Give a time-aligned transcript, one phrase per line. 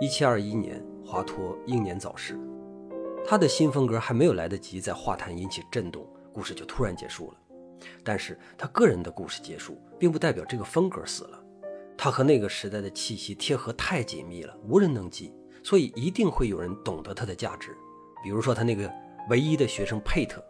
[0.00, 2.40] 一七二一年，华佗英年早逝，
[3.22, 7.36] 他的新风格还没有来得及在画坛引起震动，故事就突然结束了。
[8.02, 11.38] 但是他个人的故事结束，并不代表这个风格死了。
[11.98, 17.76] 他和那个时代的气息贴合太紧密了，无人能及，所以一定会有人懂得他的价值。
[18.24, 18.90] 比如说他那个
[19.28, 20.42] 唯一的学生佩特，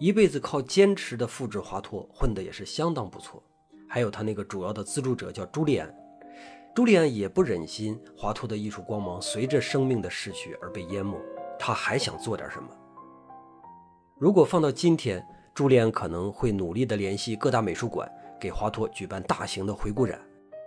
[0.00, 3.40] 一辈子靠坚持的复制华佗，混得也是相当不错。
[3.88, 5.94] 还有他那个主要的资助者叫朱利安。
[6.76, 11.18] 朱利安也不忍心华佗的艺术光芒随着生命的逝去而被淹没，
[11.58, 12.68] 他还想做点什么。
[14.18, 18.06] 如果放到今天，朱利安可能会努力地联系各大美术馆，
[18.38, 20.20] 给华佗举办大型的回顾展，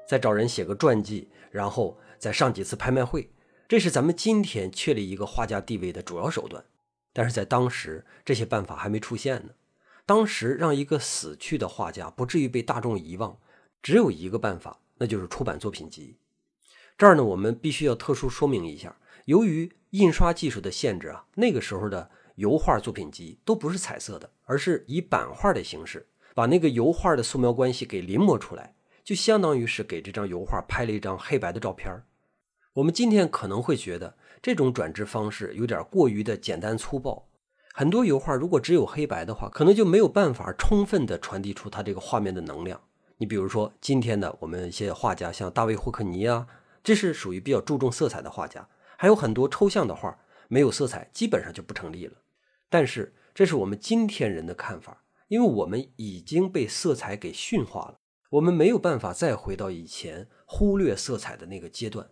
[0.08, 3.30] 再找人写个传记，然后再上几次拍卖会。
[3.68, 6.66] 这是咱们今天确立一个画家地位的主要手段。
[7.14, 9.50] 但是在当时，这些办法还没出现呢。
[10.08, 13.38] 当时让一个死去的画家不至于被大众遗忘，
[13.84, 14.80] 只有一个办法。
[15.00, 16.16] 那就是出版作品集。
[16.98, 31.90] 这儿呢，我们必须要特殊说明一下，由于印刷技术的限制啊，那个时候的油画作品集都不是彩色的，而是以版画的形式，把那个油画的素描关系给临摹出来，就相当于是给这张油画拍了一张黑白的照片
[32.74, 37.28] 我们今天可能会觉得这种转制方式有点过于的简单粗暴，
[37.74, 42.82] 很多油画如果只有黑白的话，可能就没有办法充分的传递出它这个画面的能量。
[43.22, 46.48] 你比如说，今天的我们一些画家，像大卫霍克尼啊，
[46.82, 48.66] 这是属于比较注重色彩的画家。
[48.98, 50.18] 还有很多抽象的画，
[50.48, 52.14] 没有色彩基本上就不成立了。
[52.70, 62.10] 但是这是我们今天人的看法，因为我们已经被色彩给驯化了，我们没有办法再回到以前忽略色彩的那个阶段。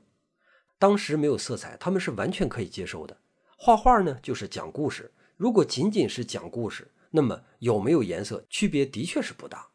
[0.78, 3.18] 当时没有色彩，他们是完全可以接受的。
[3.58, 5.14] 画画呢，就是讲故事。
[5.38, 9.70] 如果仅仅是讲故事，那么有没有颜色，区别的确是不大。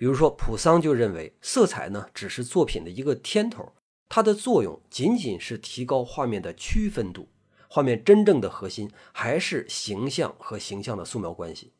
[0.00, 3.74] 比如说，普桑就认为色彩呢只是作品的一个添头，
[4.08, 7.28] 它的作用仅仅是提高画面的区分度，
[7.68, 11.74] 画面真正的核心还是形象和形象的素描关系。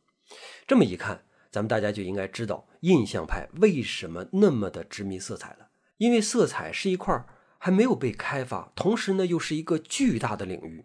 [0.66, 7.24] 这么一看，咱们大家就应该知道印象派为什么那么的执迷色彩了，因为色彩是一块
[7.56, 10.84] 还没有被开发，同时呢又是一个巨大的领域，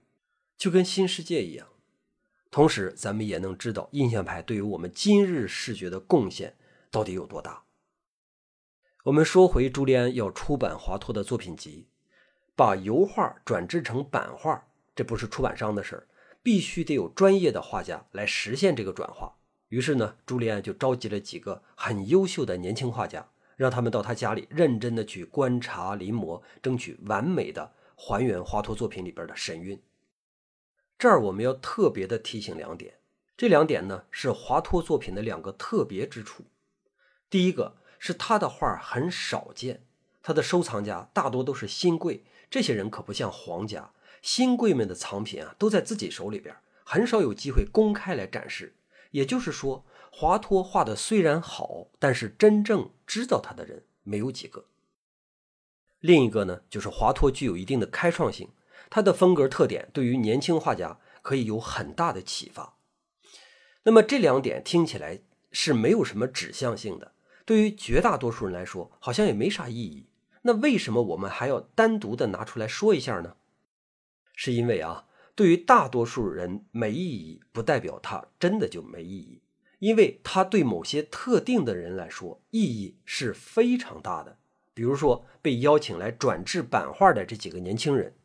[0.58, 1.68] 就跟新世界一样。
[2.50, 6.56] 同时，咱们也能知道印象派对于我们今日视觉的贡献。
[6.96, 7.62] 到底有多大？
[9.04, 11.90] 我们说回朱利安要出版华佗的作品集，
[12.56, 16.08] 把油画转制成版画，这不是出版商的事，
[16.42, 19.36] 必须得有专业的画家来实现这个转化。
[19.68, 23.28] 于是呢，朱利安就召集了几个很优秀的年轻画家，
[23.58, 29.78] 让他们到他家里认真的去观察临摹，争取完美的还原华佗作品里边的神韵。
[30.98, 32.94] 这儿我们要特别的提醒两点，
[33.36, 36.46] 这两点呢是华佗作品的两个特别之处。
[37.30, 39.84] 第一个是他的画很少见，
[40.22, 43.92] 他的收藏家大多都是新贵，这些人可不像皇家，
[44.22, 48.76] 新贵们的藏品啊都在自己手里边，很少有机会公开来展示。
[49.12, 54.66] 也就是说，华佗画的虽然好，但是真正知道他的人没有几个。
[56.00, 58.50] 另一个呢，就是华佗具有一定的开创性，
[58.90, 62.78] 他的风格特点对于年轻画家可以有很大的启发。
[63.84, 65.22] 那么这两点听起来
[65.52, 67.14] 是没有什么指向性的。
[67.46, 70.08] 对于绝大多数人来说，好像也没啥意义。
[70.42, 73.36] 那为什么我们还要单独的拿出来说一下呢？
[74.34, 79.42] 是因为啊，对于大多数人没意义，不代表它真的就没意义。
[79.80, 84.38] 因为它对某些特定的人来说，意义是非常大的。
[84.74, 88.16] 比如说，被邀请来转制版画的这几个年轻人，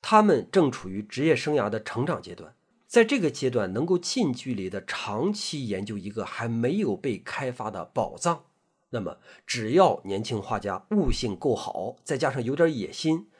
[0.00, 2.54] 他们正处于职业生涯的成长阶段。
[2.92, 8.44] 在这个阶段，能够近距离的长期研究一个还没有被开发的宝藏，
[8.90, 9.16] 那么
[9.46, 13.30] 只要年轻画家悟性够好，再加上有点野心，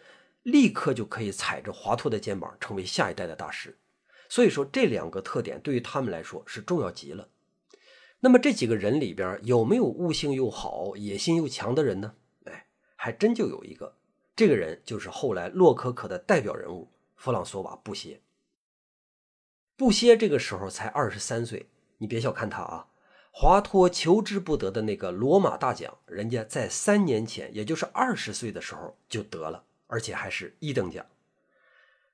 [0.42, 3.76] 立刻就可以踩着华佗的肩膀，成为下一代的大师。
[4.30, 7.28] 所以说，这两个特点对于他们来说是重要极了。
[8.20, 12.14] 那么这几个人里边有没有悟性又好、野心又强的人呢？
[12.44, 13.96] 哎，还真就有一个，
[14.34, 18.22] 这个人就是后来洛可可的代表人物弗朗索瓦·布歇。
[19.76, 22.88] 布歇这个时候才二十三岁，你别小看他啊！
[23.30, 31.06] 华佗求之不得的那个罗马大奖，人家在三年前，也就是二十岁的时候就得了，而且还是一等奖。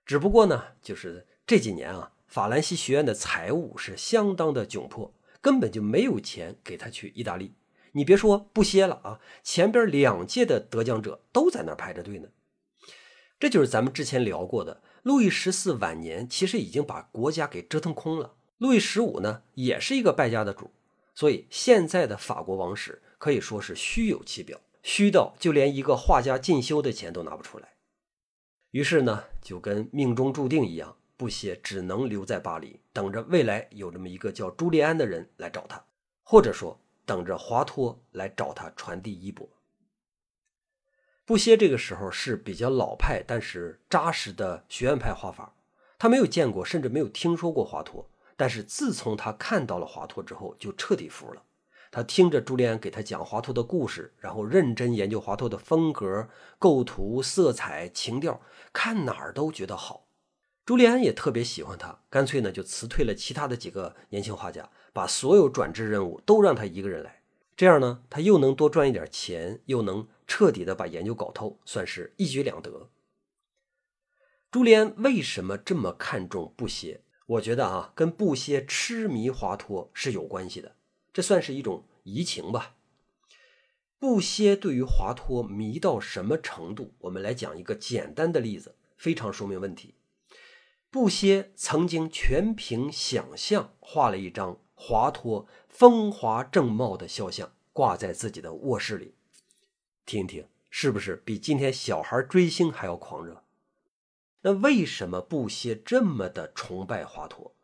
[0.06, 7.54] 只不过呢，就是这几年啊，法兰西学院的财务是相当的窘迫，根本就没有钱给他去意大利。
[7.92, 12.28] 你别说布歇了啊，前边两届的得奖者都在那排着队呢。
[13.40, 14.82] 这就是咱们之前聊过的。
[15.08, 18.34] 路易十四晚年其实已经把国家给折腾空了。
[18.58, 20.70] 路易十五呢，也是一个败家的主，
[21.14, 27.70] 所以现在的法国王室可以说是虚有其表，虚到就连一个画家进修的钱都拿不出来。
[28.72, 35.82] 于是呢，就跟命中注定一样，布歇只能留在巴黎，等着未来有这么一个叫朱利安的人来找他，
[36.22, 39.48] 或者说等着华托来找他传递衣钵。
[41.28, 45.54] 布歇这个时候是比较老派，但是扎实的学院派画法。
[45.98, 51.42] 他没有见过，甚至没有听说过华托，但是自从他看到了华托之后，就彻底服了。
[51.90, 58.40] 他听着朱利安给他讲华托的故事，然后认真研究华托的风格、构图、色彩、情调，
[58.72, 60.06] 看哪儿都觉得好。
[60.64, 67.20] 朱利安也特别喜欢他，干脆呢就辞退了其他的几个年轻画家，把所有转制任务都让他一个人来。
[67.54, 72.90] 这样呢，他又能多赚一点钱，又能彻底的把研究搞透，算是一举两得。
[74.50, 77.00] 朱利安为什么这么看重布歇？
[77.26, 80.76] 我觉得啊，跟布歇痴迷华托是有关系的。
[81.12, 82.76] 这算是一种移情吧。
[83.98, 86.94] 布歇对于华托迷到什么程度？
[87.00, 89.94] 我们来讲一个简单的例子，非常说明问题。
[90.90, 99.14] 布歇曾经全凭想象画了一张华托风华正茂的肖像，挂在自己的卧室里。
[100.08, 103.44] 听听，是不是比今天小孩追星还要狂热？
[104.40, 107.54] 那为什么布歇这么的崇拜华托？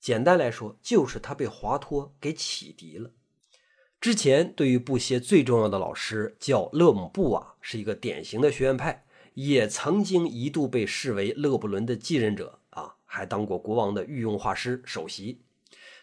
[0.00, 3.10] 简单来说，就是他被华托给启迪了。
[4.00, 9.04] 之前对于布歇最重要的老师叫勒姆布瓦，是一个典型的学院派，
[9.34, 15.42] 也曾经一度被视为勒布伦的继任者啊，还当过国王的御用画师首席。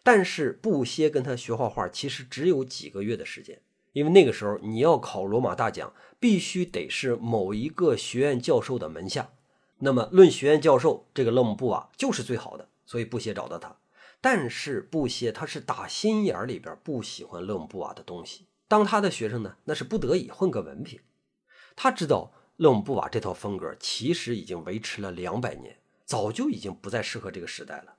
[0.04, 3.60] 但是布歇跟他学画画其实只有几个月的时间，
[3.98, 9.32] 因为那个时候你要考罗马大奖，必须得是某一个学院教授的门下。
[9.80, 13.76] 那么论学院教授，这个勒姆布瓦就是最好的，所以布歇找到他。
[14.22, 18.46] 但是布歇他是打心眼里边不喜欢勒姆布瓦的东西。
[18.68, 21.00] 当他的学生呢，那是不得已混个文凭。
[21.76, 27.97] 他知道勒姆布瓦这套风格其实已经维持了两百年，早就已经不再适合这个时代了。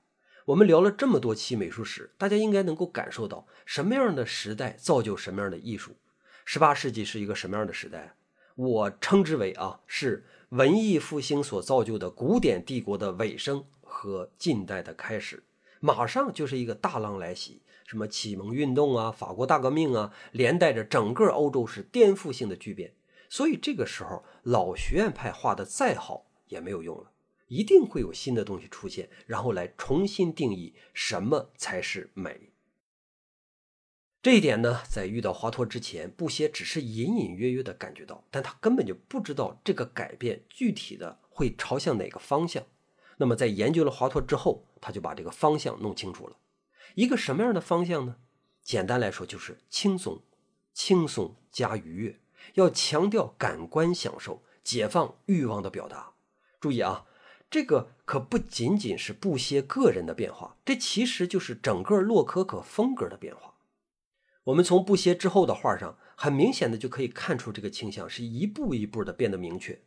[0.49, 5.95] 我们聊了这么多期美术史，大家应该能够感受到什么样的时代造就什么样的艺术。
[6.43, 8.15] 十八世纪是一个什么样的时代？
[8.55, 15.43] 我称之为啊，是文艺复兴所造就的古典帝国的尾声和近代的开始。
[15.79, 22.95] 马上就是一个大浪来袭，什么启蒙运动啊，法国大革命啊，连带着整个欧洲是颠覆性的巨变。
[23.29, 27.11] 所以这个时候，老学院派画的再好也没有用了，
[27.49, 32.53] 一定会有新的东西出现，然后来重新定义什么才是美。
[34.21, 42.63] 这一点呢，在遇到华托之前，布歇只是隐隐约约的感觉到，但他根本就不知道这个改变具体的会朝向哪个方向。
[43.17, 46.37] 那么在研究了华托之后，他就把这个方向弄清楚了。
[46.95, 48.17] 一个什么样的方向呢？
[48.61, 50.21] 简单来说就是轻松，
[50.73, 52.19] 轻松加愉悦，
[52.53, 56.13] 要强调感官享受，解放欲望的表达。
[56.59, 57.05] 注意啊，
[57.49, 63.55] 这个可不仅仅是布歇个人的变化，这其实就是整个洛可可风格的变化。
[64.45, 69.81] 我们从布歇之后的画上，很明显的就可以看出这个倾向是一步一步的变得明确。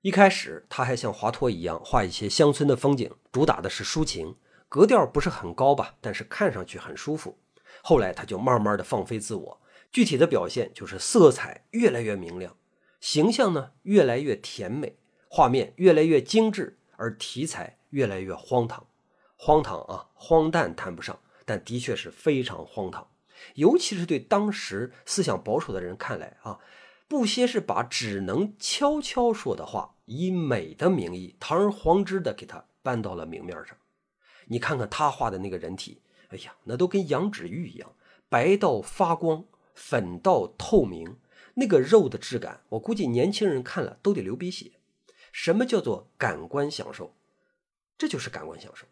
[0.00, 4.36] 一开始他还像华托一样画一些乡村的风景，主打的是抒情，
[4.68, 7.38] 格调不是很高吧，但是看上去很舒服。
[7.82, 9.60] 后来他就慢慢的放飞自我，
[9.92, 12.56] 具体的表现就是色彩越来越明亮，
[13.00, 14.96] 形象呢越来越甜美，
[15.28, 18.86] 画面越来越精致，而题材越来越荒唐。
[19.36, 23.06] 荒唐啊，荒诞谈不上，但的确是非常荒唐，
[23.54, 26.58] 尤其是对当时思想保守的人看来啊。
[27.08, 33.76] 布歇是把只能悄悄说的话，以美的名义堂而皇之的给他搬到了明面上。
[34.46, 37.92] 你看看他画的那个人体，哎呀，那都跟羊脂玉一样，
[38.28, 41.18] 白到发光，粉到透明，
[41.54, 44.72] 那个肉的质感，我估计年轻人看了都得流鼻血。
[45.38, 47.14] 什么叫做感官享受？
[47.98, 48.86] 这就是感官享受。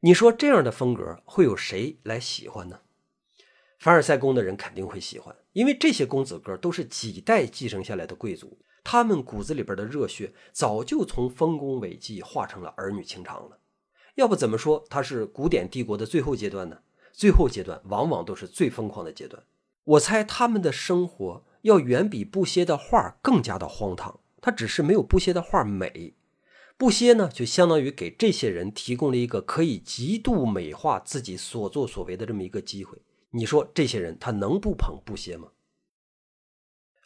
[0.00, 2.80] 你说这样的风格会有谁来喜欢呢？
[3.78, 13.58] 凡尔赛宫的人肯定会喜欢，因为这些公子哥都是几代继承下来的贵族，他们骨子里边的热血早就从丰功伟绩化成了儿女情长了。
[14.14, 16.80] 要不怎么说他是古典帝国的最后阶段呢？
[17.12, 19.44] 最后阶段往往都是最疯狂的阶段。
[19.84, 26.14] 我猜他们的生活要远比布歇的画更加的荒唐，他只是没有布歇的画美。
[26.76, 32.98] 布歇呢，就相当于给这些人提供了一个可以极度美化自己所作所为的这么一个机会。
[33.30, 35.48] 你说这些人他能不捧布歇吗？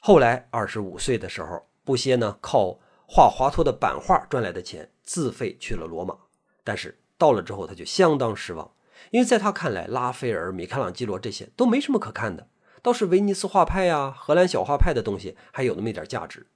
[0.01, 6.17] 后来二十五岁的时候，布歇呢靠画华托的版画赚来的钱，自费去了罗马。
[6.65, 8.73] 但是到了之后，他就相当失望，
[9.11, 12.49] 因为在他看来，拉斐尔、米开朗基罗这些都没什么可看的，
[12.83, 16.47] 倒是威尼斯画派呀、荷兰小画派的东西还有那么一点价值。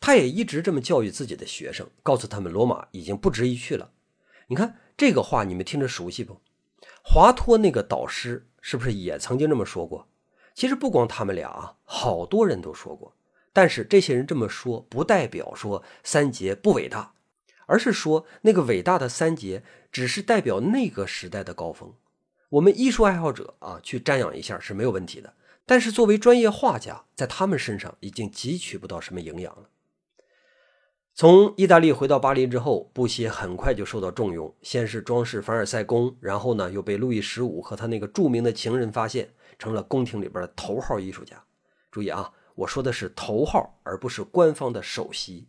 [0.00, 3.90] 他也一直这么教育自己的学生，告诉他们罗马已经不值一去了。
[4.46, 6.40] 你看这个话，你们听着熟悉不？
[7.02, 10.08] 华托那个导师是不是也曾经这么说过？
[10.54, 13.14] 其实不光他们俩啊，好多人都说过。
[13.52, 17.14] 但是这些人这么说，不代表说三杰不伟大，
[17.66, 21.94] 而是说那个伟大的三杰只是代表那个时代的高峰。
[22.50, 25.34] 我们艺术爱好者啊，去瞻仰一下是没有问题的。
[25.66, 29.68] 但是作为专业画家，在他们身上已经汲取不到什么营养了。
[31.18, 34.54] 从意大利回到巴黎之后，布歇很快就受到重用。
[34.62, 41.42] 先是装饰凡尔赛宫，然后呢又被路易十五和他那个著名的情人发现，成了宫廷里边的头号艺术家。
[41.90, 45.48] 注意啊，我说的是头号，而不是官方的首席，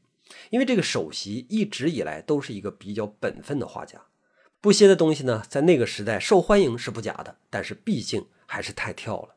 [0.50, 4.02] 因为这个首席一直以来都是一个比较本分的画家。
[4.60, 9.36] 布歇的东西呢，在那个时代受欢迎是不假的，但是毕竟还是太跳了。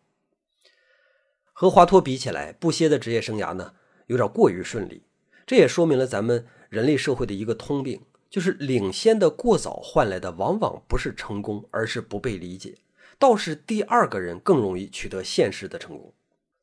[1.53, 3.75] 和华托比起来，布歇的职业生涯呢
[4.07, 5.03] 有点过于顺利。
[5.47, 12.75] 这也说明了咱们人类社会的一个通病，就是领先的过早换来的往往不是成功，而是不被理解。
[13.19, 16.13] 倒是第二个人更容易取得现实的成功。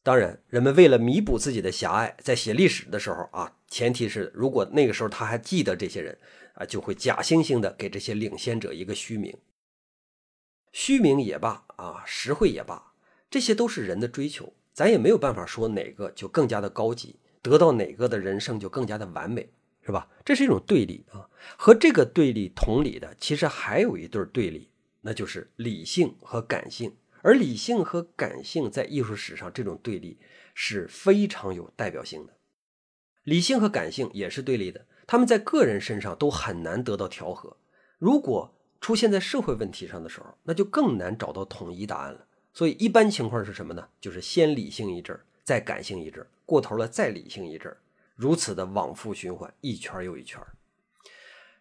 [0.01, 6.17] 当然，人们为了弥补自己的狭隘，在写历史的时候啊，前提是如果那个时候他还记得这些人
[6.53, 9.37] 啊，就会假惺惺的给这些领先者一个虚名。
[10.71, 12.93] 虚名也罢啊，实惠也罢，
[13.29, 17.17] 这些都是人的追求，咱也没有办法说哪个就更加的高级。
[17.41, 19.49] 得到哪个的人生就更加的完美，
[19.81, 20.09] 是吧？
[20.23, 21.29] 这是一种对立啊。
[21.57, 24.69] 和这个对立同理的，其实还有一对对立，
[25.01, 26.95] 那就是理性和感性。
[27.21, 30.17] 而理性和感性在艺术史上这种对立
[30.53, 32.33] 是非常有代表性的。
[33.23, 37.57] 理性和感性也是对立的，他们在个人身上都很难得到调和。
[37.97, 42.25] 如果出现在社会问题上的时候，那就更难找到统一答案了。
[42.53, 43.89] 所以一般情况是什么呢？
[43.99, 46.25] 就是先理性一阵儿，再感性一阵。
[46.45, 47.71] 过头了，再理性一阵，
[48.15, 50.41] 如此的往复循环，一圈又一圈。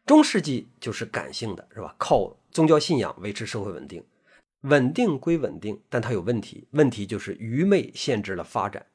[0.06, 1.94] 中世纪就是感性的，是吧？
[1.98, 4.02] 靠宗教信仰维持社会稳定，
[4.62, 8.86] 稳定归稳定，但它有问题，问题就是愚昧限制了发展。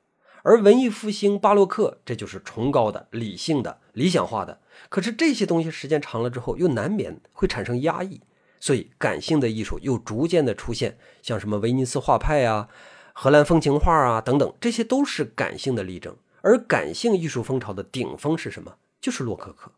[0.42, 4.60] 而文艺复兴、巴洛克，这就是崇高的、理性的、理想化的。
[4.90, 8.20] 可是这些东西时间长了之后，又难免会产生压抑，
[8.60, 12.68] 所以感性的艺术又逐渐的出现，像什么威尼斯画派啊。
[13.14, 16.16] 荷兰风情画啊，等等，这些都是感性的例证。
[16.42, 18.76] 而感性艺术风潮的顶峰是什么？
[19.00, 19.72] 就是洛可可。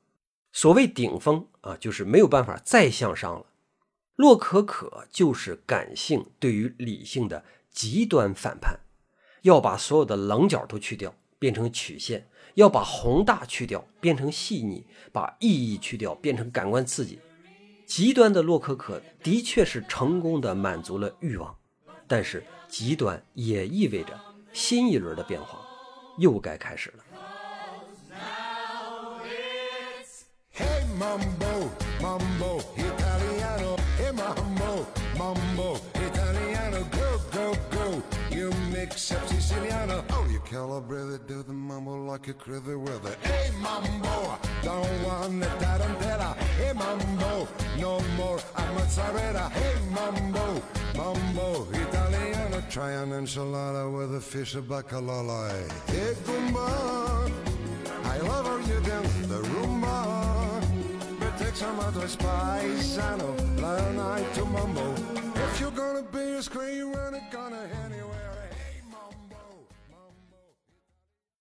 [0.51, 3.46] 所谓顶峰啊，就是没有办法再向上了。
[4.15, 8.80] 洛可可就是感性对于理性的极端反叛，
[9.42, 12.22] 要把所有的棱角都去掉，变成曲线；
[12.54, 17.20] 要把宏大去掉，变成细腻；把意义去掉，变成感官刺激。
[17.86, 21.54] 极端的洛可可的确是成功的满足了欲望。
[22.08, 22.44] 但是
[22.77, 24.20] 极端也意味着
[24.51, 25.65] 新一轮的变化
[26.17, 27.05] 又该开始了。
[52.69, 55.50] Try an enchilada with a fish of bacalao.
[55.88, 57.31] Hey, Goomba,
[58.03, 61.19] I love how you dance the rumba.
[61.19, 64.95] But take some other spice, I know, learn how to mumble.
[65.36, 67.95] If you're gonna be a screen, you're gonna hit